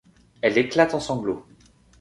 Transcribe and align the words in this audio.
Elle 0.41 0.57
éclate 0.57 0.95
en 0.95 0.99
sanglots. 0.99 1.45